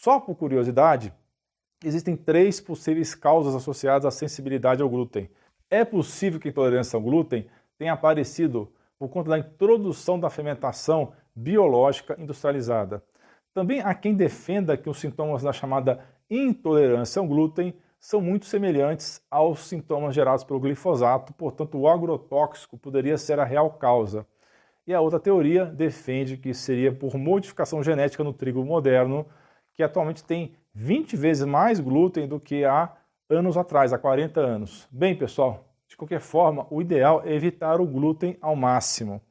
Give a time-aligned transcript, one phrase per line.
[0.00, 1.12] Só por curiosidade,
[1.84, 5.28] existem três possíveis causas associadas à sensibilidade ao glúten.
[5.68, 11.12] É possível que a intolerância ao glúten tenha aparecido por conta da introdução da fermentação
[11.34, 13.02] biológica industrializada.
[13.52, 15.98] Também há quem defenda que os sintomas da chamada
[16.30, 23.18] intolerância ao glúten são muito semelhantes aos sintomas gerados pelo glifosato, portanto, o agrotóxico poderia
[23.18, 24.24] ser a real causa.
[24.86, 29.26] E a outra teoria defende que seria por modificação genética no trigo moderno,
[29.78, 32.92] que atualmente tem 20 vezes mais glúten do que há
[33.30, 34.88] anos atrás, há 40 anos.
[34.90, 39.22] Bem, pessoal, de qualquer forma, o ideal é evitar o glúten ao máximo.